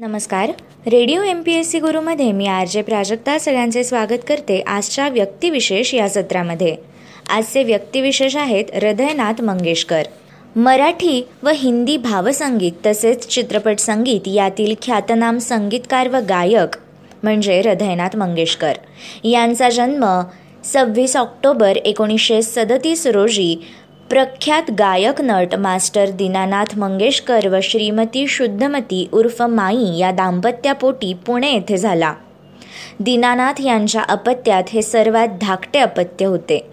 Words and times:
नमस्कार. 0.00 0.50
Radio 0.86 1.22
M 1.22 1.40
P 1.42 1.52
S 1.52 1.70
C 1.70 1.78
गुरुमध्ये 1.80 2.30
मी 2.32 2.46
R 2.46 2.66
J 2.66 2.82
Prajakta 2.82 3.36
सगळ्यांचे 3.38 3.82
स्वागत 3.84 4.24
करते 4.28 4.60
आजच्या 4.66 5.08
व्यक्तिविशेष 5.08 5.92
या 5.94 6.08
सत्रामध्ये. 6.08 6.74
आजचे 7.28 7.62
व्यक्तिविशेष 7.64 8.36
आहेत 8.36 8.64
हृदयनाथ 8.74 9.40
मंगेशकर. 9.42 10.02
मराठी 10.56 11.22
व 11.42 11.50
हिंदी 11.54 11.96
भावसंगीत 11.96 12.72
तसेच 12.86 13.26
चित्रपट 13.26 13.78
संगीत 13.78 14.28
यातील 14.28 14.74
ख्यातनाम 14.82 15.38
संगीतकार 15.38 16.08
व 16.08 16.20
गायक 16.28 16.76
म्हणजे 17.22 17.60
हृदयनाथ 17.60 18.16
मंगेशकर. 18.16 18.72
यांचा 19.24 19.70
जन्म 19.70 20.06
सव्वीस 20.64 21.16
ऑक्टोबर 21.16 21.76
एकोणीसशे 21.76 22.42
सदतीस 22.42 23.06
रोजी 23.06 23.54
प्रख्यात 24.10 24.70
गायक 24.70 25.20
नट 25.20 25.54
मास्टर 25.54 26.10
दीनानाथ 26.10 26.78
मंगेशकर 26.78 27.46
व 27.48 27.58
श्रीमती 27.62 28.26
शुद्धमती 28.26 29.08
उर्फ 29.12 29.42
माई 29.42 29.98
या 29.98 30.10
दाम्पत्यापोटी 30.10 31.14
पुणे 31.14 31.52
येथे 31.52 31.76
झाला. 31.76 32.14
दीनानाथ 33.00 33.60
यांच्या 33.60 34.02
अपत्यात 34.02 34.62
हे 34.68 34.82
सर्वात 34.82 35.28
धाकटे 35.40 35.78
अपत्य 35.78 36.26
होते. 36.26 36.66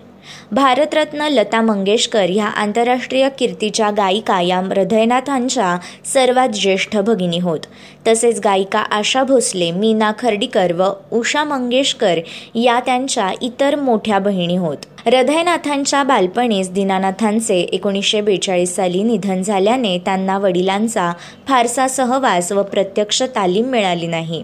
भारतरत्न 0.51 1.21
लता 1.21 1.61
मंगेशकर 1.61 2.25
ह्या 2.29 2.45
आंतरराष्ट्रीय 2.45 3.29
कीर्तीच्या 3.39 3.91
गायिका 3.91 4.41
या 4.41 4.59
हृदयनाथांच्या 4.59 5.77
सर्वात 6.05 6.49
ज्येष्ठ 6.49 6.97
भगिनी 6.97 7.39
होत. 7.39 7.59
तसेच 8.07 8.39
गायिका 8.39 8.79
आशा 8.79 9.23
भोसले 9.23 9.71
मीना 9.71 10.11
खर्डीकर 10.19 10.73
व 10.73 10.91
उषा 11.11 11.43
मंगेशकर 11.43 12.19
या 12.55 12.79
त्यांच्या 12.79 13.31
इतर 13.41 13.75
मोठ्या 13.75 14.19
बहिणी 14.19 14.57
होत. 14.57 14.77
हृदयनाथांच्या 15.05 16.03
बालपणीच 16.03 16.71
दीनानाथांचे 16.71 17.59
एकोणीसशे 17.59 18.21
बेचाळीस 18.21 18.75
साली 18.75 19.03
निधन 19.03 19.41
झाल्याने 19.41 19.97
त्यांना 19.97 20.37
वडिलांचा 20.37 21.13
फारसा 21.47 21.87
सहवास 21.87 22.51
व 22.51 22.63
प्रत्यक्ष 22.63 23.23
तालीम 23.23 23.65
मिळाली 23.65 24.07
नाही. 24.07 24.43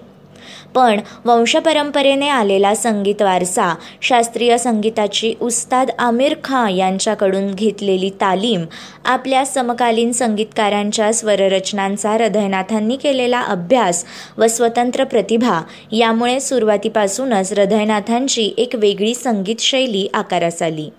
पण 0.75 0.99
वंशपरंपरेने 1.25 2.27
आलेला 2.27 2.73
संगीत 2.75 3.21
वारसा 3.21 3.73
शास्त्रीय 4.01 4.57
संगीताची 4.57 5.33
उस्ताद 5.41 5.91
आमिर 5.99 6.35
खां 6.43 6.69
यांच्याकडून 6.71 7.51
घेतलेली 7.51 8.09
तालीम 8.21 8.65
आपल्या 9.05 9.45
समकालीन 9.45 10.11
संगीतकारांच्या 10.11 11.11
स्वररचनांचा 11.13 12.11
हृदयनाथांनी 12.11 12.95
केलेला 12.95 13.39
अभ्यास 13.39 14.05
व 14.37 14.47
स्वतंत्र 14.47 15.03
प्रतिभा 15.03 15.61
यामुळे 15.91 16.39
सुरुवातीपासूनच 16.39 17.53
हृदयनाथांची 17.53 18.53
एक 18.57 18.75
वेगळी 18.75 19.13
संगीत 19.15 19.59
शैली 19.59 20.07
आकारास 20.13 20.61
आली. 20.61 20.89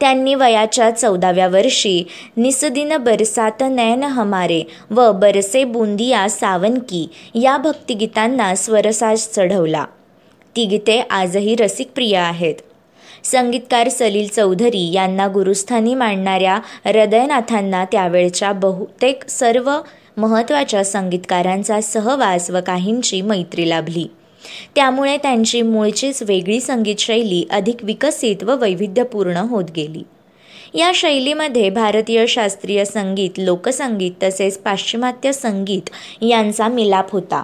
त्यांनी 0.00 0.34
वयाच्या 0.34 0.90
चौदाव्या 0.90 1.48
वर्षी 1.48 2.06
निसदिन 2.36 2.96
बरसात 2.96 3.62
नयन 3.62 4.02
हमारे 4.02 4.62
व 4.90 5.12
बरसे 5.12 5.64
बुंदिया 5.64 6.28
सावनकी 6.28 7.08
या 7.34 7.56
भक्तिगीतांना 7.56 8.54
स्वरसाज 8.54 9.28
चढवला. 9.36 9.84
ती 10.56 10.64
गीते 10.64 11.00
आजही 11.10 11.54
रसिकप्रिय 11.54 12.16
आहेत. 12.16 12.54
संगीतकार 13.24 13.88
सलील 13.88 14.28
चौधरी 14.28 14.92
यांना 14.92 15.26
गुरुस्थानी 15.26 15.94
मांडणाऱ्या 15.94 16.54
हृदयनाथांना 16.84 17.84
त्यावेळच्या 17.84 18.52
बहुतेक 18.52 19.28
सर्व 19.28 19.76
महत्त्वाच्या 20.16 20.84
संगीतकारांचा 20.84 21.80
सहवास 21.80 22.50
व 22.50 22.58
काहींची 22.66 23.22
मैत्री 23.22 23.68
लाभली. 23.68 24.06
त्यामुळे 24.74 25.16
त्यांची 25.16 25.62
मूळचीच 25.62 26.22
वेगळी 26.22 26.60
संगीतशैली 26.60 27.44
अधिक 27.50 27.76
विकसित 27.82 28.44
व 28.44 28.56
वैविध्यपूर्ण 28.56 29.36
होत 29.36 29.64
गेली. 29.76 30.02
या 30.74 30.90
शैलीमध्ये 30.94 31.70
भारतीय 31.70 32.26
शास्त्रीय 32.26 32.84
संगीत 32.84 33.30
लोकसंगीत 33.38 34.12
तसेच 34.22 34.58
पाश्चिमात्य 34.58 35.32
संगीत 35.32 35.90
यांचा 36.22 36.68
मिलाप 36.68 37.12
होता. 37.12 37.42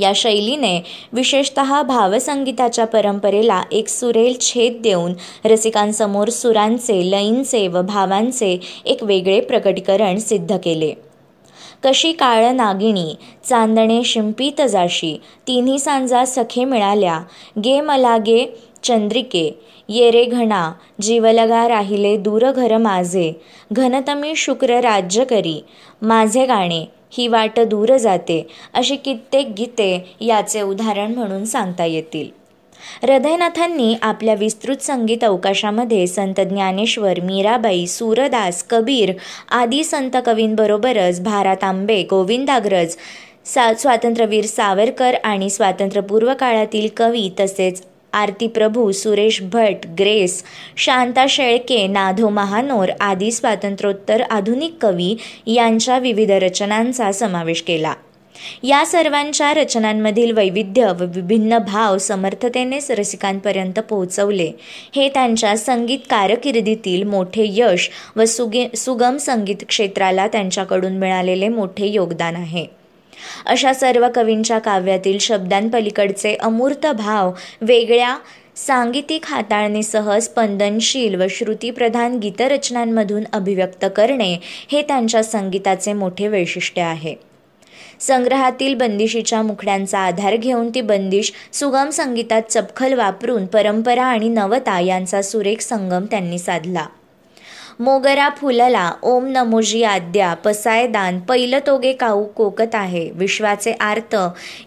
या 0.00 0.12
शैलीने 0.14 0.80
विशेषत 1.12 1.60
भावसंगीताच्या 1.86 2.84
परंपरेला 2.84 3.62
एक 3.72 3.88
सुरेल 3.88 4.36
छेद 4.40 4.80
देऊन 4.82 5.12
रसिकांसमोर 5.44 6.28
सुरांचे 6.28 7.10
लयींचे 7.10 7.68
व 7.68 7.82
भावांचे 7.82 8.60
एक 8.84 9.02
वेगळे 9.02 9.40
प्रकटीकरण 9.40 10.18
सिद्ध 10.18 10.56
केले. 10.56 10.92
कशी 11.84 12.12
काळ 12.12 12.44
नागिणी 12.52 13.14
चांदणे 13.48 14.02
शिंपीत 14.04 14.60
जाशी 14.68 15.16
तिन्ही 15.46 15.78
सांजा 15.78 16.24
सखे 16.24 16.64
मिळाल्या. 16.64 17.18
गे 17.64 17.80
मला 17.80 18.16
गे 18.16 18.44
चंद्रिके 18.82 19.50
ये 19.88 20.10
रे 20.10 20.24
घणा 20.24 20.70
जीवलगा 21.02 21.66
राहिले 21.68 22.16
दूर 22.16 22.50
घर 22.50 22.76
माझे. 22.76 23.32
घनतमी 23.72 24.34
शुक्र 24.36 24.80
राज्य 24.80 25.24
करी 25.24 25.60
माझे 26.02 26.46
गाणे 26.46 26.84
ही 27.12 27.26
वाट 27.28 27.60
दूर 27.60 27.96
जाते 27.96 28.46
अशी 28.74 28.96
कित्येक 28.96 29.48
गीते 29.58 30.16
याचे 30.20 30.62
उदाहरण 30.62 31.14
म्हणून 31.14 31.44
सांगता 31.44 31.84
येतील. 31.84 32.28
हृदयनाथांनी 33.02 33.94
आपल्या 34.02 34.34
विस्तृत 34.34 34.82
संगीत 34.82 35.24
अवकाशामध्ये 35.24 36.06
संत 36.06 36.40
ज्ञानेश्वर 36.40 37.20
मीराबाई 37.20 37.86
सूरदास 37.86 38.62
कबीर 38.70 39.12
आदी 39.50 39.82
संत 39.84 40.16
कवींबरोबरच 40.26 41.20
भारात 41.22 41.64
आंबे 41.64 42.02
गोविंदाग्रज 42.10 42.96
सा 43.46 43.72
स्वातंत्र्यवीर 43.78 44.44
सावरकर 44.46 45.14
आणि 45.24 45.50
स्वातंत्र्यपूर्व 45.50 46.32
काळातील 46.34 46.88
कवी 46.96 47.28
तसेच 47.40 47.82
आरती 48.12 48.46
प्रभू 48.46 48.90
सुरेश 48.92 49.40
भट 49.42 49.86
ग्रेस 49.98 50.42
शांता 50.76 51.24
शेळके 51.28 51.86
नाधो 51.86 52.28
महानोर 52.28 52.90
आदी 53.00 53.30
स्वातंत्र्योत्तर 53.32 54.22
आधुनिक 54.30 54.76
कवी 54.80 55.14
यांच्या 55.46 55.98
विविध 55.98 56.30
रचनांचा 56.30 57.12
समावेश 57.12 57.62
केला. 57.62 57.94
या 58.62 58.84
सर्वांच्या 58.86 59.52
रचनांमधील 59.54 60.32
वैविध्य 60.32 60.92
व 61.00 61.04
विभिन्न 61.04 61.58
भाव 61.58 61.98
समर्थतेनेच 61.98 62.90
रसिकांपर्यंत 62.90 63.80
पोहोचवले. 63.80 64.50
हे 64.94 65.08
त्यांच्या 65.08 65.56
संगीत 65.56 65.98
कारकिर्दीतील 66.10 67.02
मोठे 67.02 67.44
यश 67.48 67.90
व 68.16 68.24
सुगे 68.24 68.68
सुगम 68.76 69.16
संगीत 69.16 69.64
क्षेत्राला 69.68 70.26
त्यांच्याकडून 70.26 70.96
मिळालेले 70.96 71.48
मोठे 71.48 71.86
योगदान 71.86 72.36
आहे. 72.36 72.66
अशा 73.46 73.72
सर्व 73.72 74.06
कवींच्या 74.14 74.58
काव्यातील 74.58 75.18
शब्दांपलीकडचे 75.18 76.34
अमूर्त 76.34 76.86
भाव 76.86 77.32
वेगळ्या 77.60 78.16
सांगीतिक 78.56 79.26
हाताळणीसह 79.26 80.18
स्पंदनशील 80.18 81.14
व 81.14 81.26
श्रुतीप्रधान 81.30 82.18
गीतरचनांमधून 82.18 83.24
अभिव्यक्त 83.32 83.84
करणे 83.96 84.38
हे 84.72 84.82
त्यांच्या 84.82 85.22
संगीताचे 85.22 85.92
मोठे 85.92 86.28
वैशिष्ट्य 86.28 86.82
आहे. 86.82 87.14
संग्रहातील 88.00 88.74
बंदिशीच्या 88.74 89.42
मुखड्यांचा 89.42 89.98
आधार 89.98 90.36
घेऊन 90.36 90.70
ती 90.74 90.80
बंदिश 90.80 91.32
सुगम 91.52 91.90
संगीतात 91.90 92.42
चपखल 92.50 92.94
वापरून 92.94 93.46
परंपरा 93.46 94.04
आणि 94.04 94.28
नवता 94.28 94.80
यांचा 94.80 95.22
सुरेख 95.22 95.60
संगम 95.60 96.04
त्यांनी 96.04 96.38
साधला. 96.38 96.86
मोगरा 97.80 98.28
फुलला 98.36 98.92
ओम 99.02 99.26
नमोजी 99.26 99.82
आद्या 99.82 100.34
पसायदान 100.34 101.18
दान 101.18 101.58
तोगे 101.66 101.92
काऊ 101.92 102.24
कोकत 102.24 102.74
आहे 102.74 103.10
विश्वाचे 103.14 103.72
आर्त. 103.72 104.16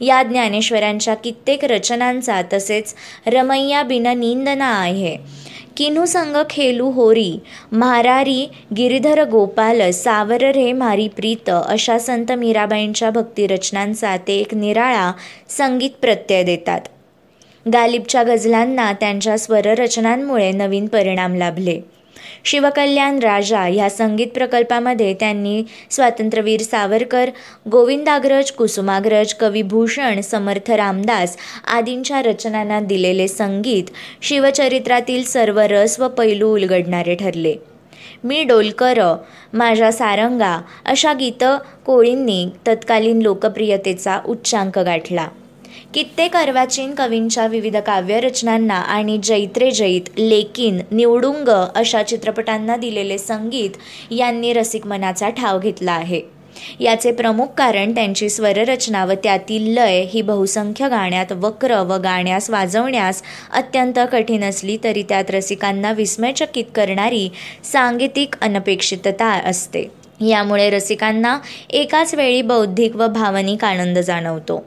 या 0.01 0.23
ज्ञानेश्वरांच्या 0.23 1.13
कित्येक 1.13 1.65
रचनांचा 1.65 2.41
तसेच 2.53 2.93
रमैया 3.27 3.83
बिन 3.83 4.07
निंदना 4.07 4.67
आहे. 4.67 5.17
किनु 5.77 6.05
संग 6.05 6.35
खेलू 6.49 6.89
होरी 6.89 7.39
महारारी 7.71 8.47
गिरिधर 8.77 9.23
गोपाल 9.23 9.91
सावर 9.91 10.41
रे 10.41 10.71
मारी 10.73 11.07
प्रीत 11.07 11.49
अशा 11.49 11.97
संत 11.99 12.31
मीराबाईंच्या 12.31 13.09
भक्तिरचनांचा 13.09 14.17
ते 14.17 14.37
एक 14.37 14.53
निराळा 14.53 15.11
संगीत 15.49 15.89
प्रत्यय 16.01 16.43
देतात. 16.43 16.81
गालिबच्या 17.73 18.23
गझलांना 18.23 18.91
त्यांच्या 18.93 19.37
स्वररचनांमुळे 19.37 20.51
नवीन 20.51 20.87
परिणाम 20.87 21.35
लाभले. 21.35 21.79
शिवकल्याण 22.43 23.19
राजा 23.19 23.61
ह्या 23.61 23.89
संगीत 23.89 24.27
प्रकल्पामध्ये 24.27 25.13
त्यांनी 25.13 25.63
स्वातंत्र्यवीर 25.89 26.61
सावरकर 26.61 27.29
गोविंदाग्रज 27.71 28.51
कुसुमाग्रज 28.51 29.33
कविभूषण 29.33 30.21
समर्थ 30.21 30.71
रामदास 30.71 31.37
आदींच्या 31.67 32.21
रचनांना 32.21 32.79
दिलेले 32.79 33.27
संगीत 33.27 33.83
शिवचरित्रातील 34.21 35.23
सर्व 35.23 35.59
रस 35.59 35.99
व 35.99 36.07
पैलू 36.07 36.53
उलगडणारे 36.53 37.15
ठरले. 37.15 37.55
मी 38.23 38.43
डोलकर 38.43 38.99
माझ्या 39.53 39.91
सारंगा 39.91 40.57
अशा 40.85 41.13
गीत 41.13 41.43
कोळींनी 41.85 42.45
तत्कालीन 42.67 43.21
लोकप्रियतेचा 43.21 44.19
उच्चांक 44.25 44.79
गाठला. 44.79 45.27
कित्येक 45.93 46.35
अर्वाचीन 46.35 46.93
कवींच्या 46.95 47.47
विविध 47.47 47.77
काव्यरचनांना 47.77 48.75
आणि 48.75 49.19
जैत्रे 49.23 49.71
जैत 49.71 50.09
लेकिन 50.17 50.81
निवडुंग 50.91 51.49
अशा 51.75 52.03
चित्रपटांना 52.03 52.75
दिलेले 52.75 53.17
संगीत 53.17 53.69
यांनी 54.11 54.53
रसिक 54.53 54.87
मनाचा 54.87 55.29
ठाव 55.29 55.59
घेतला 55.59 55.91
आहे. 55.91 56.21
याचे 56.79 57.11
प्रमुख 57.11 57.47
कारण 57.57 57.95
त्यांची 57.95 58.29
स्वररचना 58.29 59.05
व 59.05 59.11
त्यातील 59.23 59.73
लय 59.73 60.01
ही 60.01 60.21
बहुसंख्य 60.21 60.89
गाण्यात 60.89 61.31
वक्र 61.31 61.81
व 61.83 61.93
गाण्यास 61.93 62.49
वाजवण्यास 62.49 63.21
अत्यंत 63.53 63.99
कठीण 64.11 64.43
असली 64.43 64.77
तरी 64.83 65.03
त्यात 65.03 65.29
रसिकांना 65.29 65.91
विस्मयचकित 65.91 66.65
करणारी 66.75 67.29
सांगीतिक 67.63 68.35
अनपेक्षितता 68.41 69.27
असते. 69.27 69.91
यामुळे 70.27 70.69
रसिकांना 70.69 71.39
एकाच 71.69 72.13
वेळी 72.15 72.41
बौद्धिक 72.41 72.95
व 72.95 73.07
भावनिक 73.07 73.65
आनंद 73.65 73.97
जाणवतो. 73.97 74.65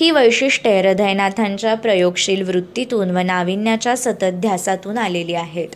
ही 0.00 0.10
वैशिष्ट्ये 0.10 0.80
हृदयनाथांच्या 0.80 1.74
प्रयोगशील 1.74 2.42
वृत्तीतून 2.42 3.10
व 3.10 3.18
नाविन्याच्या 3.18 3.96
सतत 3.96 4.32
ध्यासातून 4.32 4.98
आलेली 4.98 5.34
आहेत. 5.34 5.68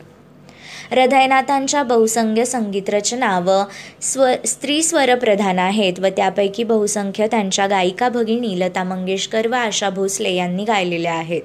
हृदयनाथांच्या 0.91 1.83
बहुसंख्य 1.83 2.45
संगीत 2.45 2.91
रचना 2.91 3.39
व 3.39 3.63
स्व 4.03 4.27
स्त्री 4.47 4.83
स्वरप्रधान 4.83 5.59
आहेत 5.59 6.01
व 6.01 6.07
त्यापैकी 6.07 6.65
बहुसंख्य 6.65 7.27
त्यांच्या 7.27 7.67
गायिका 7.67 8.09
भगिनी 8.09 8.61
लता 8.61 8.85
मंगेशकर 8.85 9.47
व 9.47 9.55
आशा 9.55 9.91
भोसले 9.91 10.33
यांनी 10.33 10.65
गायलेल्या 10.65 11.15
आहेत. 11.15 11.43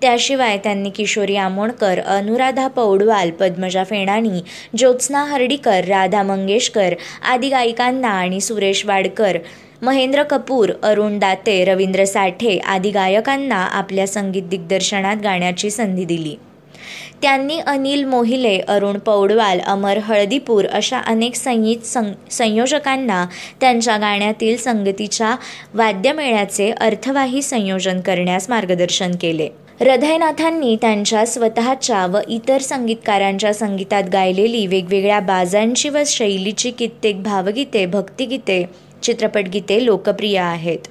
त्याशिवाय 0.00 0.58
त्यांनी 0.58 0.90
किशोरी 0.90 1.36
आमोणकर 1.36 2.00
अनुराधा 2.00 2.68
पौडवाल 2.68 3.30
पद्मजा 3.30 3.84
फेणाणी 3.84 4.40
ज्योत्स्ना 4.76 5.24
हर्डीकर 5.24 5.84
राधा 5.84 6.22
मंगेशकर 6.22 6.94
आदी 7.28 7.48
गायिकांना 7.48 8.08
आणि 8.08 8.40
सुरेश 8.40 8.86
वाडकर 8.86 9.38
महेंद्र 9.82 10.22
कपूर 10.22 10.70
अरुण 10.82 11.18
दाते 11.18 11.64
रवींद्र 11.64 12.04
साठे 12.04 12.58
आदी 12.58 12.90
गायकांना 12.90 13.56
आपल्या 13.56 14.06
संगीत 14.06 14.42
दिग्दर्शनात 14.42 15.16
गाण्याची 15.16 15.70
संधी 15.70 16.04
दिली. 16.04 16.34
त्यांनी 17.22 17.58
अनिल 17.58 18.04
मोहिले 18.04 18.58
अरुण 18.58 18.98
पौडवाल 18.98 19.60
अमर 19.60 19.98
हळदीपूर 19.98 20.66
अशा 20.66 20.98
अनेक 20.98 21.34
संगीत 21.34 21.86
सं 21.86 22.12
संयोजकांना 22.30 23.24
त्यांच्या 23.60 23.96
गाण्यातील 23.96 24.56
संगतीच्या 24.56 25.34
वाद्यमेळ्याचे 25.74 26.70
अर्थवाही 26.70 27.42
संयोजन 27.42 28.00
करण्यास 28.00 28.50
मार्गदर्शन 28.50 29.12
केले. 29.20 29.48
हृदयनाथांनी 29.80 30.76
त्यांच्या 30.80 31.24
स्वतःच्या 31.26 32.06
व 32.06 32.18
इतर 32.28 32.58
संगीतकारांच्या 32.58 33.54
संगीतात 33.54 34.02
गायलेली 34.12 34.66
वेगवेगळ्या 34.66 35.20
बाजांची 35.20 35.88
व 35.88 35.98
शैलीची 36.06 36.70
कित्येक 36.70 37.22
भावगीते 37.22 37.86
भक्तिगीते 37.86 38.64
चित्रपटगीते 39.04 39.84
लोकप्रिय 39.84 40.38
आहेत. 40.38 40.88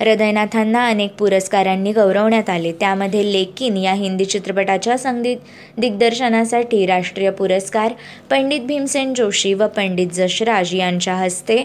हृदयनाथांना 0.00 0.86
अनेक 0.86 1.12
पुरस्कारांनी 1.18 1.92
गौरवण्यात 1.92 2.50
आले. 2.50 2.72
त्यामध्ये 2.72 3.32
लेकिन 3.32 3.76
या 3.76 3.92
हिंदी 3.92 4.24
चित्रपटाच्या 4.24 4.96
संगीत 4.98 5.36
दिग्दर्शनासाठी 5.78 6.84
राष्ट्रीय 6.86 7.30
पुरस्कार 7.30 7.92
पंडित 8.30 8.60
भीमसेन 8.60 9.14
जोशी 9.14 9.54
व 9.54 9.66
पंडित 9.66 10.12
जशराज 10.12 10.74
यांच्या 10.74 11.14
हस्ते 11.14 11.62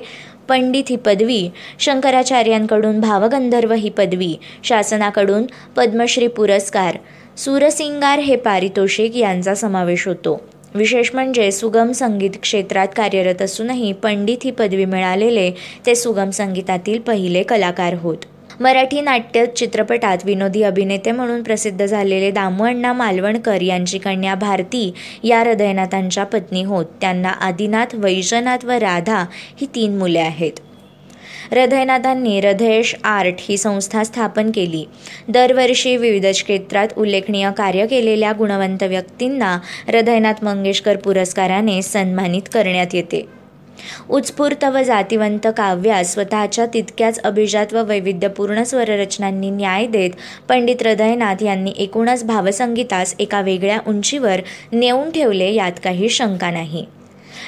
पंडित 0.50 0.84
ही 0.90 0.96
पदवी 0.96 1.50
शंकराचार्यांकडून 1.80 3.00
भावगंधर्व 3.00 3.74
ही 3.74 3.90
पदवी 3.90 4.36
शासनाकडून 4.64 5.46
पद्मश्री 5.76 6.28
पुरस्कार 6.28 6.98
सूरसिंगार 7.38 8.20
हे 8.20 8.36
पारितोषिक 8.36 9.16
यांचा 9.16 9.56
समावेश 9.56 10.08
होतो. 10.08 10.42
विशेष 10.76 11.10
म्हणजे 11.14 11.52
सुगम 11.52 11.92
संगीत 11.92 12.30
क्षेत्रात 12.42 12.88
कार्यरत 12.96 13.42
असूनही 13.42 13.94
पंडित 13.94 14.38
ही 14.44 14.52
पदवी 14.52 14.86
मिळालेले 14.86 15.52
ते 15.86 15.96
सुगम 15.96 16.30
संगीतातील 16.30 17.00
पहिले 17.00 17.44
कलाकार 17.44 17.94
होत. 17.94 18.18
मराठी 18.60 19.02
नाट्य 19.02 19.46
चित्रपटात 19.46 20.18
विनोदी 20.26 20.64
अभिनेते 20.64 21.12
म्हणून 21.12 21.44
प्रसिद्ध 21.44 21.86
झालेले 21.86 22.32
दामू 22.32 22.94
मालवणकर 22.94 23.62
यांची 23.62 23.98
कन्या 23.98 24.36
भारती 24.36 24.94
या 25.24 25.40
हृदयनाथांच्या 25.40 26.24
पत्नी 26.24 26.64
होत. 26.64 26.86
त्यांना 27.02 27.30
आदिनाथ 27.30 27.96
वैजनाथ 27.96 28.66
व 28.66 28.72
राधा 28.72 29.26
ही 29.62 29.68
तीन 29.76 29.98
मुले 29.98 30.20
आहेत. 30.20 30.52
हृदयनाथांनी 31.52 32.40
हृदयेश 32.40 32.96
आर्ट 33.04 33.36
ही 33.40 33.58
संस्था 33.58 34.04
स्थापन 34.04 34.52
केली. 34.52 34.86
दरवर्षी 35.28 35.98
विविध 35.98 36.26
क्षेत्रात 36.26 36.88
उल्लेखनीय 36.98 37.50
कार्य 37.58 37.86
केलेल्या 37.86 38.32
गुणवंत 38.32 38.84
व्यक्तींना 38.84 39.60
हृदयनाथ 39.88 40.44
मंगेशकर 40.44 40.98
पुरस्काराने 40.98 41.82
सन्मानित 41.82 42.42
करण्यात 42.54 42.96
येते. 42.96 43.26
उत्स्फूर्त 44.10 44.64
व 44.64 44.82
जातिवंत 44.82 45.48
काव्यास 45.58 46.14
स्वतःच्या 46.14 46.66
तितक्याच 46.66 47.20
अभिजात 47.20 47.74
व 47.74 47.84
वैविध्यपूर्ण 47.84 48.64
स्वररचनांनी 48.64 49.50
न्याय 49.50 49.88
देत 49.88 50.12
पंडित 50.50 50.76
हृदयनाथ 50.82 51.44
यांनी 51.44 51.74
एकूणच 51.78 52.24
भावसंगीतास 52.24 53.16
एका 53.20 53.42
वेगळ्या 53.42 53.80
उंचीवर 53.88 54.42
नेऊन 54.72 55.12
ठेवले 55.12 55.54
यात 55.54 55.72
काही 55.84 56.10
शंका 56.10 56.52
नाही. 56.52 56.86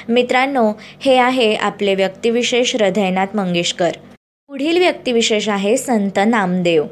मित्रांनो 0.08 0.72
हे 1.00 1.16
आहे 1.16 1.54
आपले 1.54 1.94
व्यक्तिविशेष 1.94 2.76
हृदयनाथ 2.76 3.26
मंगेशकर. 3.34 3.90
पुढील 4.48 4.78
व्यक्तिविशेष 4.78 5.48
आहे 5.48 5.76
संत 5.76 6.18
नामदेव. 6.26 6.84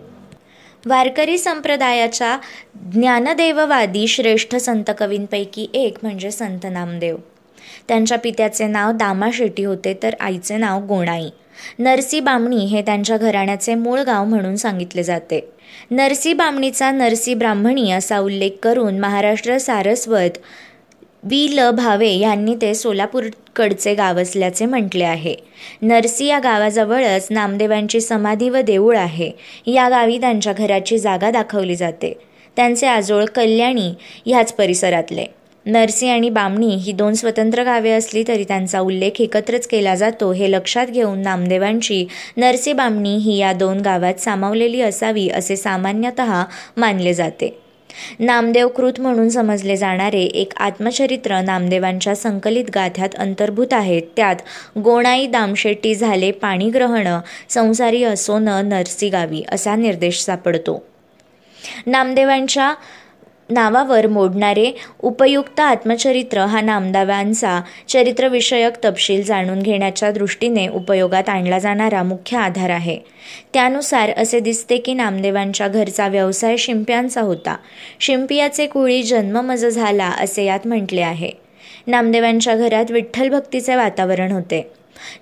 वारकरी 0.87 1.39
संप्रदायाच्या 1.39 2.39
ज्ञानदेववादी 2.75 4.07
श्रेष्ठ 4.07 4.57
संत 4.57 4.91
कवींपैकी 4.99 5.67
एक 5.75 5.97
म्हणजे 6.03 6.31
संत 6.31 6.67
नामदेव. 6.71 7.17
त्यांच्या 7.89 8.19
पित्याचे 8.19 8.67
नाव 8.67 8.93
दामा 8.93 9.29
शेट्टी 9.33 9.65
होते 9.65 9.99
तर 10.03 10.15
आईचे 10.21 10.57
नाव 10.57 10.87
गोणाई. 10.87 11.29
नरसी 11.79 12.21
बामणी 12.21 12.57
हे 12.57 12.83
त्यांच्या 12.83 13.17
घराण्याचे 13.17 13.75
मूळ 13.75 14.01
गाव 14.01 14.25
म्हणून 14.25 14.57
सांगितले 14.57 15.03
जाते. 15.03 15.49
नरसी 15.91 16.33
बामणीचा 16.33 16.91
नरसी 16.91 17.35
ब्राह्मणी 17.35 17.91
असा 17.91 18.19
उल्लेख 18.19 18.51
करून 18.63 18.99
महाराष्ट्र 18.99 19.59
सारस्वत 19.59 20.39
वि 21.25 21.47
ल 21.53 21.71
भावे 21.71 22.09
यांनी 22.09 22.55
ते 22.55 22.75
सोलापूरकडचे 22.75 23.95
गाव 23.95 24.19
असल्याचे 24.21 24.67
म्हटले 24.67 25.05
आहे. 25.05 25.35
नरसी 25.83 26.27
या 26.27 26.39
गावाजवळच 26.39 27.27
नामदेवांची 27.31 28.01
समाधी 28.01 28.49
व 28.49 28.61
देऊळ 28.61 28.97
आहे. 28.97 29.31
या 29.67 29.89
गावी 29.89 30.19
त्यांच्या 30.19 30.53
घराची 30.53 30.99
जागा 30.99 31.31
दाखवली 31.31 31.77
जाते. 31.77 32.13
त्यांचे 32.57 32.87
आजोळ 32.87 33.25
कल्याणी 33.25 33.95
ह्याच 34.27 34.53
परिसरातले. 34.53 35.27
नरसी 35.67 36.09
आणि 36.09 36.29
बामणी 36.29 36.75
ही 36.77 36.93
दोन 36.93 37.15
स्वतंत्र 37.15 37.63
गावे 37.63 37.91
असली 37.91 38.23
तरी 38.29 38.45
त्यांचा 38.45 38.81
उल्लेख 38.81 39.21
एकत्रच 39.21 39.67
केला 39.67 39.95
जातो 39.95 40.33
हे 40.33 40.51
लक्षात 40.53 40.87
घेऊन 40.87 41.19
नामदेवांची 41.19 42.07
नरसी 42.37 42.73
बामणी 42.73 43.17
ही 43.17 43.37
या 43.37 43.53
दोन 43.53 43.81
गावात 43.81 44.21
सामावलेली 44.21 44.81
असावी 44.81 45.29
असे 45.29 45.57
सामान्यतः 45.57 46.43
मानले 46.77 47.15
जाते. 47.15 47.64
नामदेवकृत 48.19 49.01
म्हणून 49.01 49.29
समजले 49.29 49.77
जाणारे 49.77 50.23
एक 50.23 50.53
आत्मचरित्र 50.57 51.41
नामदेवांच्या 51.41 52.15
संकलित 52.17 52.65
गाथ्यात 52.75 53.15
अंतर्भूत 53.19 53.73
आहेत 53.73 54.03
त्यात 54.17 54.37
गोणाई 54.79 55.27
दामशेट्टी 55.27 55.95
झाले 55.95 56.31
पाणी 56.31 56.71
ग्रहण 56.71 57.09
संसारी 57.49 58.03
असो 58.05 58.39
न 58.39 58.49
नरसी 58.49 59.09
गावी 59.09 59.43
असा 59.53 59.77
निर्देश 59.77 60.21
सापडतो. 60.21 60.83
नामदेवांच्या 61.87 62.75
नावावर 63.51 64.07
मोडणारे 64.07 64.73
उपयुक्त 65.03 65.61
आत्मचरित्र 65.61 66.39
हा 66.39 66.61
नामदावांचा 66.61 67.61
चरित्रविषयक 67.89 68.85
तपशील 68.85 69.23
जाणून 69.23 69.63
घेण्याच्या 69.63 70.11
दृष्टीने 70.11 70.69
उपयोगात 70.69 71.29
आणला 71.29 71.59
जाणारा 71.59 72.03
मुख्य 72.03 72.37
आधार 72.37 72.71
आहे. 72.71 72.99
त्यानुसार 73.53 74.11
असे 74.11 74.41
दिसते 74.41 74.77
की 74.77 74.95
नामदेवांच्या 74.95 75.69
घरचा 75.69 76.09
व्यवसाय 76.09 76.57
शिंप्यांचा 76.57 77.21
होता. 77.21 77.57
शिंपियाचे 78.01 78.67
कुळी 78.67 79.03
जन्ममज 79.03 79.67
झाला 79.67 80.07
असे 80.07 80.45
यात 80.45 80.67
म्हटले 80.67 81.01
आहे. 81.01 81.31
नामदेवांच्या 81.87 82.57
घरात 82.57 82.91
विठ्ठल 82.91 83.29
भक्तीचे 83.29 83.77
वातावरण 83.77 84.33
होते. 84.33 84.71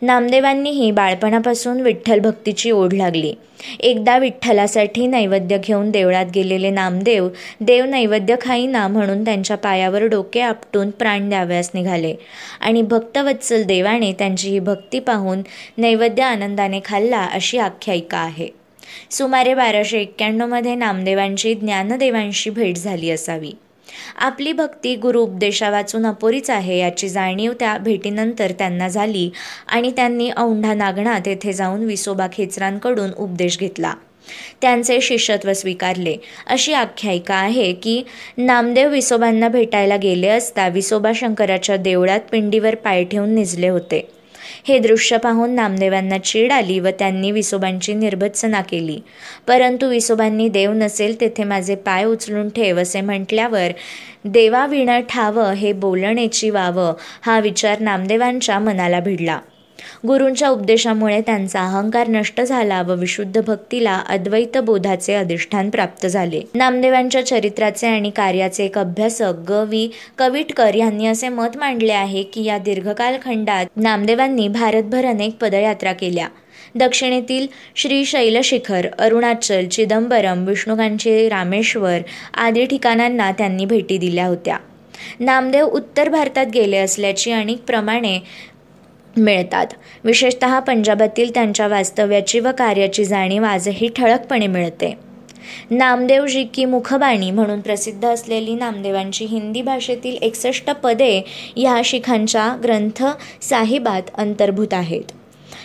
नामदेवांनीही 0.02 0.90
बाळपणापासून 0.90 1.80
विठ्ठल 1.80 2.18
भक्तीची 2.18 2.70
ओढ 2.70 2.92
लागली. 2.92 3.32
एकदा 3.80 4.18
विठ्ठलासाठी 4.18 5.06
नैवेद्य 5.06 5.58
घेऊन 5.58 5.90
देवळात 5.90 6.26
गेलेले 6.34 6.70
नामदेव 6.70 7.28
देव 7.60 7.84
नैवेद्य 7.84 8.36
खाईना 8.40 8.88
म्हणून 8.88 9.24
त्यांच्या 9.24 9.56
पायावर 9.56 10.02
डोके 10.02 10.40
आपटून 10.40 10.90
प्राण 10.90 11.28
द्याव्यास 11.28 11.70
निघाले. 11.74 12.14
आणि 12.60 12.82
भक्तवत्सल 12.82 13.62
देवाने 13.62 14.12
त्यांची 14.12 14.48
ही 14.48 14.58
भक्ती 14.58 14.98
पाहून 14.98 15.42
नैवेद्य 15.78 16.22
आनंदाने 16.22 16.80
खाल्ला 16.84 17.28
अशी 17.32 17.58
आख्यायिका 17.58 18.18
आहे. 18.18 18.48
सुमारे 19.10 19.54
बाराशे 19.54 20.00
एक्क्याण्णवमध्ये 20.00 20.74
नामदेवांची 20.74 21.54
ज्ञानदेवांशी 21.54 22.50
भेट 22.50 22.76
झाली 22.76 23.10
असावी. 23.10 23.52
आपली 24.16 24.52
भक्ती 24.52 24.96
गुरु 24.96 25.22
उपदेशा 25.22 25.70
वाचून 25.70 26.06
अपोरीच 26.06 26.50
आहे 26.50 26.78
याची 26.78 27.08
जाणीव 27.08 27.52
त्या 27.60 27.78
भेटीनंतर 27.78 28.52
त्यांना 28.52 28.88
झाली 28.88 29.30
आणि 29.68 29.90
त्यांनी 29.90 30.30
औंढा 30.36 30.74
नागणा 30.74 31.18
येथे 31.26 31.52
जाऊन 31.52 31.84
विसोबा 31.84 32.26
खेचरांकडून 32.32 33.10
उपदेश 33.18 33.58
घेतला. 33.58 33.94
त्यांचे 34.60 35.00
शिष्यत्व 35.00 35.52
स्वीकारले. 35.52 36.16
अशी 36.46 36.72
आख्यायिका 36.72 37.34
आहे 37.34 37.72
की 37.72 38.02
नामदेव 38.38 38.90
विसोबांना 38.90 39.48
भेटायला 39.48 39.96
गेले 39.96 40.28
असता 40.28 40.68
विसोबा 40.68 41.12
शंकराच्या 41.14 41.76
देवळात 41.76 42.20
पिंडीवर 42.30 42.74
पाय 42.74 43.04
ठेवून 43.04 43.34
निजले 43.34 43.68
होते. 43.68 44.08
हे 44.68 44.78
दृश्य 44.78 45.16
पाहून 45.16 45.50
नामदेवांना 45.50 46.18
चीड 46.18 46.52
आली 46.52 46.80
व 46.80 46.88
त्यांनी 46.88 47.30
विसोबांची 47.30 47.94
निर्भत्सना 47.94 48.60
केली. 48.60 49.00
परंतु 49.46 49.88
विसोबांनी 49.88 50.48
देव 50.48 50.72
नसेल 50.72 51.20
तेथे 51.20 51.44
माझे 51.44 51.74
पाय 51.74 52.04
उचलून 52.04 52.48
ठेव 52.48 52.78
असे 52.78 53.00
म्हटल्यावर 53.00 53.68
देवाविणं 54.24 55.00
ठावं 55.00 55.52
हे 55.52 55.72
बोलणेची 55.72 56.50
वावं. 56.50 56.94
हा 57.22 57.40
विचार 57.40 57.80
नामदेवांच्या 57.80 58.58
मनाला 58.58 59.00
भिडला. 59.00 59.38
गुरूंच्या 60.06 60.48
उपदेशामुळे 60.48 61.20
त्यांचा 61.20 61.60
अहंकार 61.60 62.08
नष्ट 62.08 62.40
झाला 62.40 62.82
व 62.82 62.94
विशुद्ध 62.94 63.40
भक्तीला 63.46 64.02
अद्वैत 64.08 64.58
बोधाचे 64.58 65.14
अधिष्ठान 65.14 65.70
प्राप्त 65.70 66.06
झाले. 66.06 66.40
नामदेवांच्या 66.54 67.26
चरित्राचे 67.26 67.86
आणि 67.86 68.10
कार्याचे 68.10 68.64
एक 68.64 68.78
अभ्यासक 68.78 69.34
ग. 69.48 69.64
वी. 69.68 69.88
कविटकर 70.18 70.74
यांनी 70.74 71.06
असे 71.06 71.28
मत 71.28 71.56
मांडले 71.56 71.92
आहे 71.92 72.22
की 72.22 72.44
या 72.44 72.58
दीर्घकाल 72.58 73.16
खंडात 73.24 73.66
नामदेवांनी 73.76 74.48
भारतभर 74.48 75.04
अनेक 75.04 75.36
पदयात्रा 75.36 75.92
केल्या. 75.92 76.28
दक्षिणेतील 76.74 77.46
श्री 77.76 78.04
शैलशिखर 78.04 78.86
अरुणाचल 78.98 79.68
चिदंबरम 79.68 80.44
विष्णुकांचे 80.44 81.28
रामेश्वर 81.28 81.98
आदी 82.34 82.64
ठिकाणांना 82.64 83.32
त्यांनी 83.32 83.64
भेटी 83.64 83.98
दिल्या 83.98 84.26
होत्या. 84.26 84.56
नामदेव 85.20 85.66
उत्तर 85.66 86.08
भारतात 86.08 86.46
गेले 86.54 86.76
असल्याची 86.76 87.32
अनेक 87.32 87.58
प्रमाणे 87.58 88.18
मिळतात. 89.16 89.66
विशेषत 90.04 90.44
पंजाबातील 90.66 91.34
त्यांच्या 91.34 91.68
वास्तव्याची 91.68 92.40
व 92.40 92.48
कार्याची 92.58 93.04
जाणीव 93.04 93.44
आजही 93.44 93.88
ठळकपणे 93.88 94.46
मिळते. 94.46 94.98
नामदेवजी 95.70 96.44
की 96.44 96.64
मुखबाणी 96.64 97.30
म्हणून 97.30 97.60
प्रसिद्ध 97.60 98.04
असलेली 98.04 98.54
नामदेवांची 98.54 99.24
हिंदी 99.24 99.62
भाषेतील 99.62 100.16
एकसष्ट 100.22 100.70
पदे 100.70 101.22
या 101.56 101.80
शिखांच्या 101.84 102.56
ग्रंथ 102.62 103.04
साहिबात 103.42 104.02
अंतर्भूत 104.14 104.74
आहेत. 104.74 105.12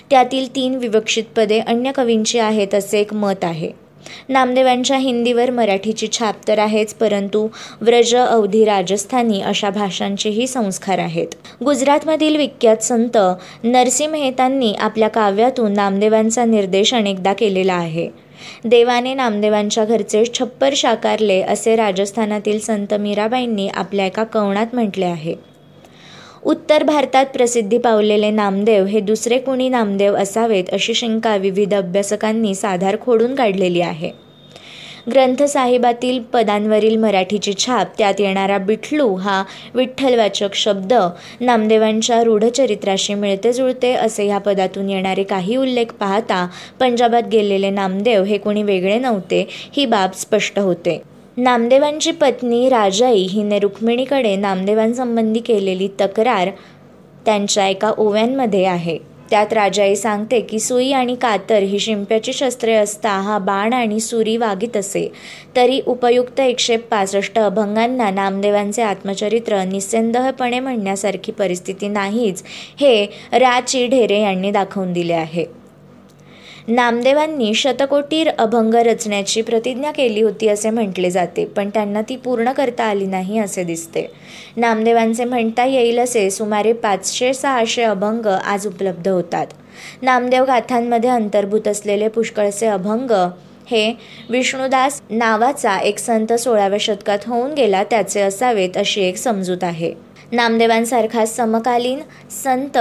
त्यातील 0.10 0.56
तीन 0.56 0.75
विवक्षित 0.75 1.24
पदे 1.38 1.60
अन्य 1.60 1.92
कवींची 1.92 2.39
आहेत 2.39 2.75
असे 2.75 3.00
एक 3.00 3.13
मत 3.13 3.44
आहे. 3.44 3.87
नामदेवांच्या 4.29 4.97
हिंदीवर 4.97 5.51
मराठीची 5.51 6.07
छाप 6.11 6.35
तर 6.47 6.59
आहेच 6.59 6.93
परंतु 6.93 7.47
व्रज 7.81 8.15
अवधी 8.15 8.65
राजस्थानी 8.65 9.41
अशा 9.41 9.69
भाषांचेही 9.69 10.47
संस्कार 10.47 10.99
आहेत. 10.99 11.27
गुजरातमधील 11.63 12.35
विख्यात 12.35 12.77
संत 12.77 13.17
नरसी 13.63 14.07
मेहतांनी 14.07 14.73
आपल्या 14.73 15.07
काव्यातून 15.07 15.73
नामदेवांचा 15.73 16.45
निर्देश 16.45 16.93
अनेकदा 16.93 17.33
केलेला 17.33 17.73
आहे. 17.73 18.09
देवाने 18.65 19.13
नामदेवांच्या 19.13 19.85
घरचे 19.85 20.23
छप्पर 20.33 20.73
साकारले 20.73 21.41
असे 21.41 21.75
राजस्थानातील 21.75 22.59
संत 22.59 22.93
मीराबाईंनी 22.93 23.67
आपल्या 23.67 24.05
एका 24.05 24.23
कवणात 24.23 24.67
म्हटले 24.73 25.05
आहे. 25.05 25.35
उत्तर 26.48 26.84
भारतात 26.84 27.25
प्रसिद्धी 27.34 27.77
पावलेले 27.77 28.30
नामदेव 28.32 28.86
हे 28.86 29.00
दुसरे 29.00 29.38
कोणी 29.39 29.68
नामदेव 29.70 30.16
असावेत 30.18 30.70
अशी 30.74 30.94
शंका 30.94 31.36
विविध 31.38 31.74
अभ्यासकांनी 31.75 32.54
साधार 32.56 32.96
खोडून 33.01 33.34
काढलेली 33.36 33.82
आहे. 33.82 34.12
ग्रंथसाहिबातील 35.12 36.20
पदांवरील 36.34 36.96
मराठीची 36.96 37.54
छाप 37.58 37.98
त्यात 37.98 38.20
येणारा 38.20 38.58
बिठलू 38.58 39.13
हा 39.16 39.44
विठ्ठलवाचक 39.75 40.56
शब्द 40.56 40.94
नामदेवांच्या 41.42 42.24
रूढचरित्राशी 42.24 43.13
मिळते 43.13 43.54
जुळते 43.54 43.94
असे 43.96 44.25
ह्या 44.25 44.38
पदातून 44.38 44.89
येणारे 44.89 45.24
काही 45.24 45.56
उल्लेख 45.56 45.94
पाहता 46.00 46.46
पंजाबात 46.80 47.30
गेलेले 47.32 47.70
नामदेव 47.70 48.24
हे 48.24 48.38
कोणी 48.38 48.63
वेगळे 48.63 48.98
नव्हते 49.00 49.46
ही 49.50 49.86
बाब 49.86 50.12
स्पष्ट 50.16 50.60
होते. 50.60 51.00
नामदेवांची 51.38 52.12
पत्नी 52.12 52.67
राजाई 52.70 53.25
हिने 53.32 53.58
रुक्मिणीकडे 53.60 54.36
नामदेवांसंबंधी 54.36 55.39
केलेली 55.39 55.88
तक्रार 56.00 56.50
त्यांच्या 57.25 57.67
एका 57.67 57.91
ओव्यांमध्ये 57.98 58.63
आहे. 58.65 58.98
त्यात 59.29 59.53
राजाई 59.53 59.96
सांगते 59.96 60.39
की 60.39 60.60
सुई 60.60 60.91
आणि 60.91 61.15
कातर 61.15 61.63
ही 61.63 61.79
शिंप्याची 61.79 62.34
शस्त्रे 62.34 62.74
असता 62.74 63.10
हा 63.22 63.38
बाण 63.38 63.74
आणि 63.74 64.00
सुरी 64.00 64.36
वागित 64.38 64.77
असे. 64.77 65.08
तरी 65.56 65.79
उपयुक्त 65.88 66.39
एकशे 66.39 66.77
पासष्ट 66.77 67.39
अभंगांना 67.39 68.10
नामदेवांचे 68.10 68.82
आत्मचरित्र 68.82 69.63
निस्संदेहपणे 69.63 70.60
म्हणण्यासारखी 70.60 71.32
परिस्थिती 71.32 71.88
नाहीच 71.88 72.44
हे 72.79 73.06
राची 73.34 73.86
ढेरे 73.88 74.22
यांनी 74.22 74.51
दाखवून 74.51 74.94
दिले 74.94 75.13
आहे. 75.13 75.46
नामदेवांनी 76.67 77.53
शतकोटीर 77.53 78.29
अभंग 78.38 78.74
रचण्याची 78.75 79.41
प्रतिज्ञा 79.41 79.91
केली 79.91 80.21
होती 80.21 80.47
असे 80.47 80.69
म्हटले 80.69 81.12
जाते 81.12 81.45
पण 81.55 81.69
त्यांना 81.74 82.01
ती 82.01 82.15
पूर्ण 82.15 82.51
करता 82.51 82.83
आली 82.83 83.05
नाही 83.05 83.39
असे 83.39 83.63
दिसते. 83.63 84.05
नामदेवांचे 84.57 85.25
म्हणता 85.25 85.65
येईल 85.65 86.00
असे 86.00 86.29
सुमारे 86.29 86.74
पाचशे 86.74 87.33
सहाशे 87.33 87.83
अभंग 87.83 88.25
आज 88.27 88.67
उपलब्ध 88.67 89.07
होतात. 89.07 89.47
नामदेव 90.01 90.45
गाथांमध्ये 90.45 91.09
अंतर्भूत 91.09 91.67
असलेले 91.67 92.07
पुष्कळचे 92.07 92.67
अभंग 92.67 93.12
हे 93.67 93.91
विष्णुदास 94.29 95.01
नावाचा 95.09 95.79
एक 95.79 95.97
संत 95.97 96.33
सोळाव्या 96.33 96.79
शतकात 96.81 97.27
होऊन 97.27 97.53
गेला 97.53 97.83
त्याचे 97.83 98.21
असावेत 98.21 98.77
अशी 98.77 99.01
एक 99.01 99.17
समजूत 99.17 99.63
आहे. 99.63 99.93
नामदेवांसारखा 100.31 101.25
समकालीन 101.25 102.00
संत 102.43 102.77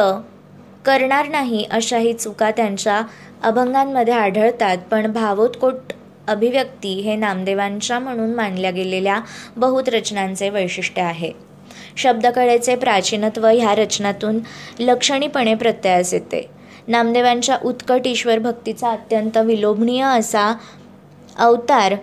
करणार 0.85 1.28
नाही 1.28 1.64
अशाही 1.71 2.12
चुका 2.12 2.50
त्यांच्या 2.50 3.00
अभंगांमध्ये 3.43 4.14
आढळतात 4.14 4.78
पण 4.90 5.12
भावोत्कोट 5.12 5.93
अभिव्यक्ती 6.28 7.00
हे 7.00 7.16
नामदेवांच्या 7.16 7.99
म्हणून 7.99 8.35
मानल्या 8.35 8.71
गेलेल्या 8.71 9.21
बहुत 9.57 9.88
रचनांचे 9.88 10.50
वैशिष्ट्य 10.50 11.02
आहे. 11.02 11.33
शब्दकळेचे 11.97 12.75
प्राचीनत्व 12.76 13.47
ह्या 13.47 13.75
रचनातून 13.75 14.38
लक्षणीपणे 14.81 15.55
प्रत्ययास 15.55 16.14
येते. 16.14 16.50
नामदेवांच्या 16.88 17.59
उत्कट 17.64 18.07
ईश्वर 18.07 18.38
भक्तीचा 18.38 18.90
अत्यंत 18.90 19.37
विलोभनीय 19.37 20.02
असा 20.02 20.55
अवतार 21.38 21.95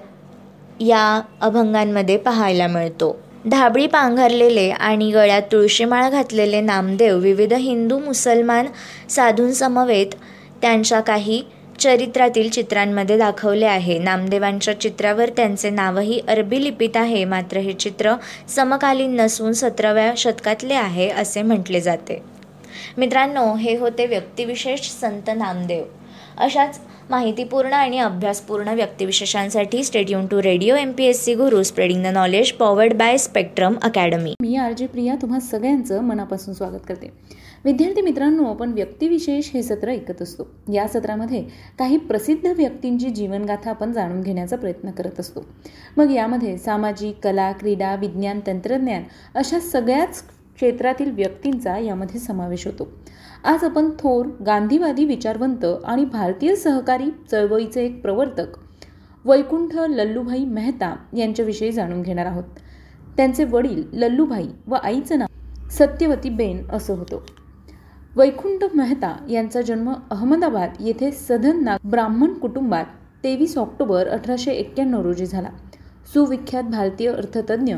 या 0.79 1.21
अभंगांमध्ये 1.41 2.17
पाहायला 2.17 2.67
मिळतो. 2.67 3.15
ढाबळी 3.51 3.87
पांघरलेले 3.87 4.69
आणि 4.69 5.11
गळ्यात 5.11 5.41
तुळशीमाळ 5.41 6.09
घातलेले 6.09 6.61
नामदेव 6.61 7.17
विविध 7.17 7.53
हिंदू 7.53 7.99
मुसलमान 7.99 8.67
साधूंसमवेत 9.09 10.15
त्यांच्या 10.63 10.99
काही 11.01 11.43
चरित्रातील 11.79 12.49
चित्रांमध्ये 12.49 13.17
दाखवले 13.17 13.65
आहे. 13.65 13.99
नामदेवांच्या 13.99 14.81
चित्रावर 14.81 15.29
त्यांचे 15.29 15.69
नावही 15.69 16.21
अरबी 16.27 16.63
लिपीत 16.63 16.97
आहे. 16.97 17.25
मात्र 17.25 17.57
हे 17.57 17.73
चित्र 17.73 18.13
समकालीन 18.47 19.15
नसून 19.15 19.51
सतराव्या 19.51 20.13
शतकातले 20.17 20.73
आहे 20.73 21.09
असे 21.09 21.41
म्हटले 21.41 21.81
जाते. 21.81 22.21
मित्रांनो 22.97 23.55
हे 23.55 23.77
होते 23.77 24.05
व्यक्तिविशेष 24.05 24.89
संत 24.89 25.29
नामदेव. 25.35 25.83
अशाच 26.37 26.79
माहितीपूर्ण 27.09 27.73
आणि 27.73 27.97
अभ्यासपूर्ण 27.99 28.73
व्यक्तिविशेषांसाठी 28.73 29.83
stay tuned 29.83 30.25
to 30.27 30.41
radio 30.41 30.75
M 30.75 30.91
P 30.91 31.05
S 31.05 31.23
C 31.25 31.33
Guru 31.33 31.63
spreading 31.63 32.03
the 32.03 32.07
knowledge 32.07 32.51
powered 32.51 32.93
by 32.93 33.17
spectrum 33.17 33.73
academy 33.81 34.33
me 34.41 34.55
R 34.55 34.71
J 34.71 34.87
Priya 34.87 35.15
तुम्हा 35.15 35.39
सगळ्यांचं 35.39 36.01
मनापासून 36.01 36.53
स्वागत 36.53 36.85
करते. 36.87 37.11
विद्यार्थी 37.65 38.01
मित्रांनो 38.01 38.45
आपण 38.45 38.71
व्यक्तिविशेष 38.73 39.49
हे 39.53 39.63
सत्र 39.63 39.89
ऐकत 39.89 40.21
असतो. 40.21 40.47
या 40.73 40.87
सत्रामध्ये 40.87 41.41
काही 41.79 41.97
प्रसिद्ध 41.97 42.47
व्यक्तींची 42.47 43.09
जीवनगाथा 43.09 43.69
आपण 43.69 43.91
जाणून 43.91 44.21
घेण्याचा 44.21 44.55
प्रयत्न 44.55 44.91
करत 44.91 45.19
असतो. 45.19 45.45
मग 45.97 46.11
यामध्ये 46.11 46.57
सामाजिक 46.57 47.19
कला 47.23 47.51
क्रीडा 47.51 47.95
विज्ञान 47.95 48.39
तंत्रज्ञान 48.47 49.03
अशा 49.35 49.59
सगळ्याच 49.59 50.23
क्षेत्रातील 50.55 51.11
व्यक्तींचा 51.11 51.77
यामध्ये 51.77 52.19
समावेश 52.19 52.65
होतो. 52.65 52.87
आज 53.45 53.63
आपण 53.63 53.89
थोर 53.99 54.25
गांधीवादी 54.45 55.05
विचारवंत 55.05 55.65
आणि 55.85 56.03
भारतीय 56.05 56.55
सहकारी 56.55 57.09
चळवळीचे 57.31 57.83
एक 57.85 58.01
प्रवर्तक 58.01 58.57
वैकुंठ 59.25 59.75
लल्लूभाई 59.89 60.45
मेहता 60.45 60.95
यांच्याविषयी 61.17 61.71
जाणून 61.71 62.01
घेणार 62.01 62.25
आहोत. 62.25 62.43
त्यांचे 63.17 63.43
वडील 63.43 63.83
लल्लूभाई 63.93 64.47
व 64.67 64.75
आईचं 64.75 65.19
नाव 65.19 65.67
सत्यवती 65.69 66.29
बेन 66.29 66.65
असं 66.71 66.97
होतं. 66.97 67.19
वैकुंठ 68.15 68.63
मेहता 68.75 69.15
यांचा 69.29 69.61
जन्म 69.61 69.93
अहमदाबाद 70.11 70.69
येथे 70.79 71.11
सधन 71.11 71.63
नाग 71.63 71.89
ब्राह्मण 71.89 72.33
कुटुंबात 72.33 72.85
तेवीस 73.23 73.57
ऑक्टोबर 73.57 74.07
अठराशे 74.07 74.51
एक्क्याण्णव 74.51 75.01
रोजी 75.01 75.25
झाला. 75.25 75.49
सुविख्यात 76.13 76.63
भारतीय 76.63 77.11
अर्थतज्ञ 77.11 77.75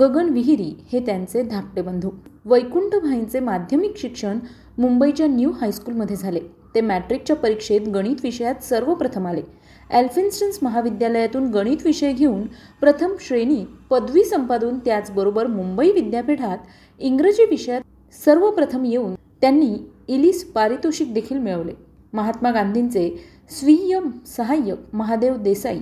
गगन 0.00 0.28
विहिरी 0.28 0.74
हे 0.92 1.06
त्यांचे 1.06 1.42
धाकटे 1.42 1.82
बंधू. 1.82 2.10
वैकुंठभाईंचे 2.44 3.40
माध्यमिक 3.40 3.96
शिक्षण 3.96 4.38
मुंबईच्या 4.78 5.26
न्यू 5.26 5.50
हायस्कूलमध्ये 5.60 6.16
झाले. 6.16 6.40
ते 6.74 6.80
मॅट्रिकच्या 6.80 7.36
परीक्षेत 7.36 7.88
गणित 7.94 8.16
विषयात 8.22 8.64
सर्वप्रथम 8.64 9.26
आले. 9.26 9.42
ॲल्फिन्स्टन्स 9.90 10.58
महाविद्यालयातून 10.62 11.50
गणित 11.52 11.84
विषय 11.84 12.12
घेऊन 12.12 12.42
प्रथम 12.80 13.14
श्रेणी 13.20 13.64
पदवी 13.90 14.24
संपादून 14.24 14.78
त्याचबरोबर 14.78 15.46
मुंबई 15.46 15.90
विद्यापीठात 15.92 16.58
इंग्रजी 17.00 17.44
विषयात 17.50 17.80
सर्वप्रथम 18.24 18.84
येऊन 18.84 19.14
त्यांनी 19.40 19.74
इलिस 20.08 20.44
पारितोषिक 20.52 21.12
देखील 21.14 21.38
मिळवले. 21.38 21.72
महात्मा 22.12 22.50
गांधींचे 22.50 23.08
स्वीय 23.50 23.98
सहाय्यक 24.26 24.94
महादेव 24.94 25.36
देसाई 25.36 25.80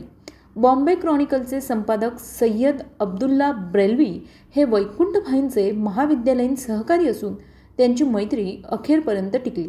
बॉम्बे 0.57 0.95
क्रॉनिकलचे 0.95 1.61
संपादक 1.61 2.19
सय्यद 2.21 2.80
अब्दुल्ला 3.00 3.50
ब्रेल्वी 3.73 4.11
हे 4.57 4.64
वैकुंठ 4.64 5.16
भाईंचे 5.26 5.71
महाविद्यालयीन 5.73 6.54
सहकारी 6.54 7.09
असून 7.09 7.35
त्यांची 7.78 8.04
मैत्री 8.04 8.62
अखेरपर्यंत 8.69 9.37
टिकली. 9.45 9.69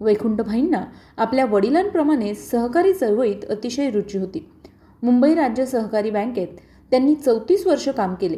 वैकुंठभाईंना 0.00 0.84
आपल्या 1.16 1.44
वडिलांप्रमाणे 1.46 2.34
सहकारी 2.34 2.92
चळवळीत 2.92 3.44
अतिशय 3.50 3.90
रुची 3.90 4.18
होती. 4.18 4.46
मुंबई 5.02 5.34
राज्य 5.34 5.66
सहकारी 5.66 6.10
बँकेत 6.10 6.48
त्यांनी 6.92 7.14
चौतीस 7.14 7.66
वर्ष 7.66 7.88
काम 7.88 8.14
केले. 8.14 8.36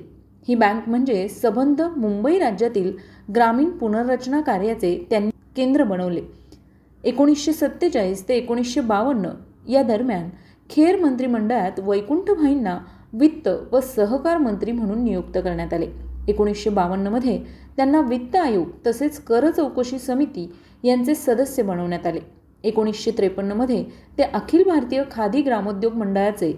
ही 0.49 0.55
बँक 0.55 0.89
म्हणजे 0.89 1.27
सबंध 1.29 1.83
मुंबई 1.97 2.39
राज्यातील 2.39 2.93
ग्रामीण 3.35 3.71
पुनर्रचना 3.71 4.41
कार्याचे 4.41 4.97
त्यांनी 5.11 5.31
केंद्र 5.57 5.85
बनवले. 5.85 6.23
एकोणीसशे 7.05 7.53
सत्तेचाळीस 7.53 8.29
ते 8.29 8.37
एकोणीसशे 8.37 8.81
बावन्न 8.81 9.31
या 9.69 9.83
दरम्यान 9.83 10.29
खेर 10.71 11.00
मंत्रिमंडळात 11.00 11.80
वैकुंठभाईंना 11.80 12.78
वित्त 13.12 13.49
व 13.73 13.80
सहकार 13.80 14.38
मंत्री 14.38 14.73
म्हणून 14.73 15.02
नियुक्त 15.04 15.38
करण्यात 15.38 15.73
आले. 15.75 15.87
एकोणीसशे 16.28 16.71
बावन्नमध्ये 16.71 17.38
त्यांना 17.76 18.00
वित्त 18.00 18.37
आयोग 18.37 18.68
तसेच 18.87 19.18
कर 19.21 19.50
चौकशी 19.50 19.99
समिती 19.99 20.50
यांचे 20.85 21.14
सदस्य 21.14 21.62
बनवण्यात 21.62 22.06
आले. 22.06 22.21
एकोणीसशे 22.64 23.11
त्रेपन्नमध्ये 23.11 23.85
ते 24.18 24.23
अखिल 24.23 24.62
भारतीय 24.66 25.02
खादी 25.11 25.42
ग्रामोद्योग 25.42 25.94
मंडळाचे 25.94 26.52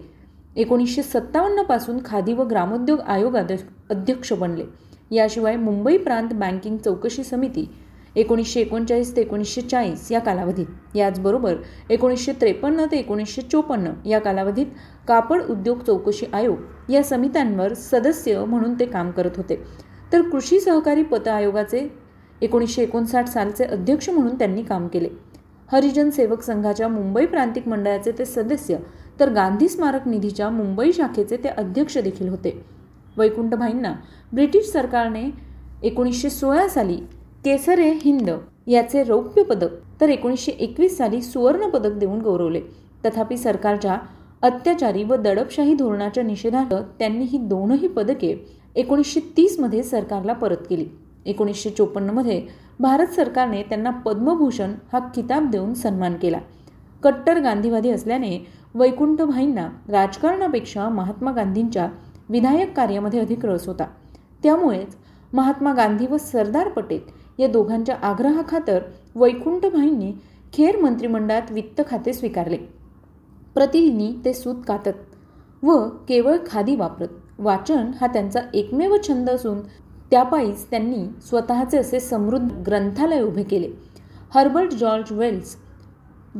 एकोणीसशे 0.57 1.03
सत्तावन्नपासून 1.03 1.99
खादी 2.05 2.33
व 2.33 2.43
ग्रामोद्योग 2.43 3.01
आयोग 3.01 3.37
अध्यक्ष 3.37 4.33
बनले. 4.33 4.65
याशिवाय 5.11 5.57
मुंबई 5.57 5.97
प्रांत 5.97 6.29
बँकिंग 6.33 6.77
चौकशी 6.77 7.25
समिती 7.25 7.69
एकोणीसशे 8.17 8.61
एकोणचाळीस 8.61 9.15
ते 9.17 9.21
एकोणीसशे 9.21 9.61
चाळीस 9.61 10.11
या 10.13 10.21
कालावधीत. 10.21 10.67
याचबरोबर 10.95 11.55
एकोणीसशे 11.91 12.33
त्रेपन्न 12.33 12.85
ते 12.93 12.99
एकोणीसशे 12.99 13.43
चोपन्न 13.43 13.93
या 14.09 14.19
कालावधीत 14.19 14.67
कापड 15.09 15.43
उद्योग 15.51 15.83
चौकशी 15.83 16.27
आयोग 16.33 16.93
या 16.93 17.03
समित्यांवर 17.03 17.75
सदस्य 17.75 18.45
म्हणून 18.45 18.75
ते 18.81 18.87
काम 18.87 19.11
करत 19.11 19.37
होते. 19.37 19.57
तर 20.13 20.29
कृषी 20.31 20.61
सहकारी 20.61 21.03
पत 21.03 21.29
आयोगाचे 21.29 21.87
एकोणीसशे 22.43 22.83
एकोणसाठ 22.83 23.29
सालचे 23.29 23.65
अध्यक्ष 23.65 24.09
म्हणून 24.11 24.39
त्यांनी 24.39 24.63
काम 24.63 24.87
केले. 24.89 25.09
हरिजन 25.73 26.11
सेवक 26.11 26.43
संघाच्या 26.43 26.89
मुंबई 26.89 27.27
प्रांतिक 27.27 27.69
मंडळाचे 27.69 28.13
ते 28.19 28.25
सदस्य 28.25 28.77
तर 29.21 29.33
गांधी 29.33 29.69
स्मारक 29.69 30.07
निधीच्या 30.09 30.49
मुंबई 30.51 30.93
शाखेचे 30.93 31.37
ते 31.37 31.49
अध्यक्ष 31.49 31.99
देखील 31.99 32.29
होते. 32.29 32.51
वैकुंठभाईंना 33.17 33.93
ब्रिटिश 34.33 34.71
सरकारने 34.71 35.25
एकोणीसशे 35.83 36.31
सोळा 36.31 36.67
साली 36.69 36.99
केसरे 37.47 37.91
हिंद 38.05 38.31
याचे 38.67 39.03
रौप्य 39.05 39.43
पदक 39.43 40.01
तर 40.01 40.09
एकोणीसशे 40.09 40.53
एकवीस 40.53 40.97
साली 40.99 41.21
सुवर्ण 41.23 41.69
पदक 41.71 41.93
देऊन 41.93 42.21
गौरवले. 42.21 42.61
तथापि 43.05 43.37
सरकारच्या 43.37 43.97
अत्याचारी 44.43 45.05
व 45.05 45.17
दडपशाही 45.17 45.75
धोरणाच्या 45.75 46.25
निषेधार्थ 46.25 46.75
त्यांनी 46.99 47.25
ही 47.25 47.39
दोनही 47.39 47.89
पदके 47.89 48.35
एकोणीसशे 48.77 49.21
तीसमध्ये 49.37 49.83
सरकारला 49.83 50.33
परत 50.33 50.65
केली. 50.71 50.87
एकोणीसशे 51.27 51.71
चोपन्नमध्ये 51.71 52.43
भारत 52.81 53.07
सरकारने 53.07 53.63
त्यांना 53.63 53.91
पद्मभूषण 53.91 54.73
हा 54.93 54.99
किताब 54.99 55.51
देऊन 55.51 55.75
सन्मान 55.75 56.15
केला. 56.15 56.39
कट्टर 57.03 57.41
गांधीवादी 57.41 57.91
असल्याने 57.91 58.39
वैकुंठभाईंना 58.75 59.69
राजकारणापेक्षा 59.89 60.89
महात्मा 60.89 61.33
गांधींच्या 61.33 61.89
विधायक 62.29 62.77
कार्यामध्ये 62.77 63.21
अधिक 63.21 63.47
रस 63.47 63.67
होता. 63.67 63.87
त्यामुळेच 64.43 64.97
महात्मा 65.33 65.73
गांधी 65.73 66.07
व 66.07 66.17
सरदार 66.17 66.69
पटेल 66.69 67.26
या 67.39 67.47
दोघांच्या 67.47 67.97
आग्रहाखातर 68.03 68.83
वैकुंठभाईंनी 69.15 70.13
खेर 70.53 70.77
मंत्रिमंडळात 70.77 71.51
वित्त 71.51 71.81
खाते 71.91 72.13
स्वीकारले. 72.13 72.57
प्रतिदिनी 73.55 74.13
ते 74.25 74.33
सूत 74.35 74.63
कातत 74.69 75.65
व 75.65 75.79
केवळ 76.09 76.37
खादी 76.47 76.77
वापरत. 76.77 77.09
वाचन 77.39 77.91
हा 78.01 78.07
त्यांचा 78.07 78.41
एकमेव 78.55 78.97
छंद 79.09 79.31
असून 79.31 79.61
त्यापायीच 80.11 80.65
त्यांनी 80.71 81.05
स्वतःचे 81.23 81.79
असे 81.79 82.01
समृद्ध 82.01 82.51
ग्रंथालय 82.67 83.21
उभे 83.21 83.43
केले. 83.43 83.71
Herbert 84.35 84.73
George 84.73 85.13
Wells 85.13 85.57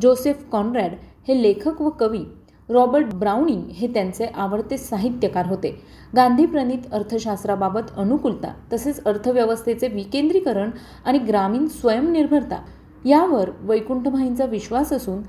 Joseph 0.01 0.43
Conrad 0.51 0.91
हे 1.27 1.41
लेखक 1.41 1.81
व 1.81 1.89
कवी 1.89 2.23
रॉबर्ट 2.69 3.13
ब्राउनिंग 3.13 3.61
हे 3.69 3.87
त्यांचे 3.87 4.25
आवडते 4.25 4.77
साहित्यकार 4.77 5.45
होते. 5.47 5.71
गांधी 6.15 6.45
प्रणित 6.45 6.91
अर्थशास्त्राबाबत 6.91 7.91
अनुकूलता 7.97 8.53
तसेच 8.73 9.03
अर्थव्यवस्थेचे 9.03 9.87
विकेंद्रीकरण 9.87 10.69
आणि 11.05 11.17
ग्रामीण 11.17 11.67
स्वयंनिर्भरता 11.67 12.61
यावर 13.05 13.49
वैकुंठभाईंचा 13.61 14.45
विश्वास 14.45 14.93
असून 14.93 15.21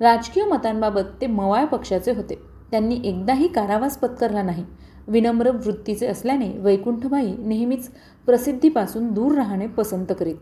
राजकीय 0.00 0.44
मतांबाबत 0.44 1.20
ते 1.20 1.26
मवाळ 1.26 1.64
पक्षाचे 1.64 2.12
होते. 2.12 2.38
त्यांनी 2.70 3.00
एकदाही 3.04 3.48
कारावास 3.48 3.96
पत्करला 3.98 4.42
नाही. 4.42 4.64
विनम्र 5.08 5.50
वृत्तीचे 5.50 6.06
असल्याने 6.06 6.58
वैकुंठभाई 6.58 7.32
नेहमीच 7.38 7.88
प्रसिद्धीपासून 8.26 9.12
दूर 9.12 9.34
राहणे 9.34 9.66
पसंत 9.66 10.12
करीत. 10.20 10.36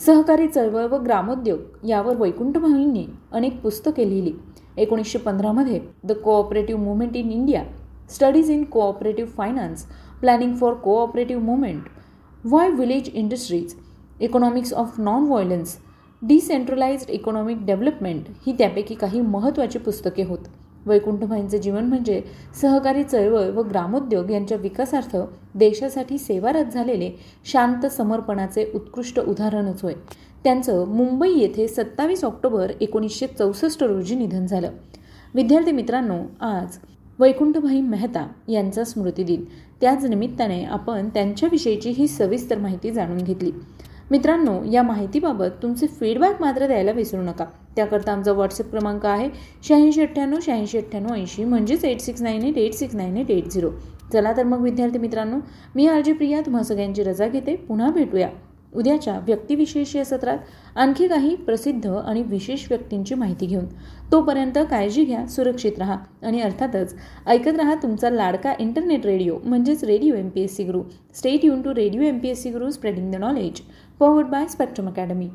सहकारी 0.00 0.46
चळवळ 0.46 0.84
व 0.84 0.96
ग्रामोद्योग 0.96 1.86
यावर 1.86 2.16
वैकुंठभाईंनी 2.16 3.06
अनेक 3.32 3.60
पुस्तके 3.60 4.08
लिहिली. 4.08 4.32
एकोणीसशे 4.80 5.18
पंधरामध्ये 5.18 5.80
the 6.04 6.12
cooperative 6.12 6.82
movement 6.82 7.16
in 7.16 7.30
India 7.30 7.62
studies 8.14 8.50
in 8.50 8.64
cooperative 8.64 9.30
finance 9.30 9.84
planning 10.20 10.54
for 10.54 10.74
cooperative 10.74 11.42
movement 11.42 11.82
why 12.44 12.70
village 12.70 13.10
industries 13.14 13.74
economics 14.20 14.72
of 14.72 14.98
non 15.00 15.26
violence 15.26 15.76
decentralised 16.22 17.10
economic 17.10 17.64
development 17.66 18.24
ही 18.46 18.52
त्यापैकी 18.52 18.94
काही 18.94 19.20
महत्त्वाची 19.20 19.78
पुस्तके 19.78 20.22
होत. 20.22 20.38
वैकुंठभाईंचे 20.86 21.58
जीवन 21.58 21.84
म्हणजे 21.84 22.20
सहकारी 22.60 23.02
चळवळ 23.04 23.50
व 23.50 23.62
ग्रामोद्योग 23.62 24.30
यांच्या 24.30 24.56
विकासार्थ 24.58 25.16
देशासाठी 25.54 26.18
सेवारत 26.18 26.72
झालेले 26.72 27.10
शांत 27.44 27.86
समर्पणाचे 27.86 28.64
उत्कृष्ट 28.74 29.20
उदाहरणच 29.20 29.82
होय. 29.82 29.94
त्यांचं 30.44 30.84
मुंबई 30.88 31.30
येथे 31.30 31.66
सत्तावीस 31.68 32.24
ऑक्टोबर 32.24 32.72
एकोणीसशे 32.80 33.26
चौसष्ट 33.26 33.82
रोजी 33.82 34.14
निधन 34.14 34.46
झालं. 34.46 34.70
विद्यार्थी 35.34 35.72
मित्रांनो 35.72 36.18
आज 36.40 36.76
वैकुंठभाई 37.18 37.80
मेहता 37.80 38.26
यांचा 38.48 38.84
स्मृतिदिन 38.84 39.44
त्याच 39.80 40.04
निमित्ताने 40.04 40.62
आपण 40.64 41.08
त्यांच्याविषयीची 41.08 41.90
ही 41.90 42.06
सविस्तर 42.08 42.58
माहिती 42.58 42.90
जाणून 42.90 43.18
घेतली. 43.18 43.50
मित्रांनो 44.10 44.58
या 44.72 44.82
माहितीबाबत 44.82 45.62
तुमचे 45.62 45.86
फीडबॅक 45.86 46.40
मात्र 46.40 46.66
द्यायला 46.66 46.92
विसरू 46.92 47.22
नका. 47.22 47.44
त्याकरता 47.76 48.12
आमचा 48.12 48.32
व्हॉट्सअप 48.32 48.70
क्रमांक 48.70 49.06
आहे 49.06 49.28
शहाऐंशी 49.68 50.02
अठ्ठ्याण्णव 50.02 50.38
शहाऐंशी 50.42 50.78
अठ्ठ्याण्णव 50.78 51.14
ऐंशी 51.14 51.44
म्हणजेच 51.44 51.84
eight 51.84 52.00
six 52.00 52.22
nine 52.22 52.44
eight 52.44 52.58
eight 52.58 52.74
six 52.74 52.94
nine 52.94 53.16
eight 53.16 53.30
eight 53.30 53.48
zero 53.48 53.70
चला 54.12 54.32
तर 54.36 54.44
मग 54.44 54.60
विद्यार्थी 54.60 54.98
मित्रांनो 54.98 55.36
मी 55.74 55.86
आरजी 55.86 56.12
प्रिया 56.12 56.40
तुम्हा 56.40 56.62
सगळ्यांची 56.62 57.02
रजा 57.02 57.28
घेते. 57.28 57.56
पुन्हा 57.56 57.90
भेटूया. 57.90 58.28
उद्याच्या 58.74 59.18
व्यक्तिविशेष 59.18 59.94
या 59.96 60.04
सत्रात 60.04 60.38
आणखी 60.76 61.08
काही 61.08 61.34
प्रसिद्ध 61.36 61.86
आणि 61.86 62.22
विशेष 62.22 62.66
व्यक्तींची 62.68 63.14
माहिती 63.14 63.46
घेऊन. 63.46 63.66
तोपर्यंत 64.12 64.58
काळजी 64.70 65.04
घ्या 65.04 65.26
सुरक्षित 65.26 65.78
राहा 65.78 65.96
आणि 66.22 66.40
अर्थातच 66.40 66.94
ऐकत 67.26 67.56
राहा 67.56 67.74
तुमचा 67.74 68.10
लाडका 68.10 68.54
इंटरनेट 68.58 69.06
रेडिओ 69.06 69.38
म्हणजेच 69.44 69.84
radio 69.84 70.14
M 70.14 70.28
P 70.28 70.40
S 70.40 70.56
C 70.56 70.64
Guru 70.64 70.82
stay 71.14 71.44
युन 71.44 71.62
to 71.62 71.74
radio 71.74 72.02
M 72.02 72.18
P 72.18 72.28
S 72.28 72.42
C 72.42 72.50
Guru 72.50 72.70
spreading 72.70 73.12
the 73.12 73.16
knowledge 73.16 73.60
forward 74.00 74.26
by 74.26 74.46
spectrum 74.46 74.88
academy 74.88 75.28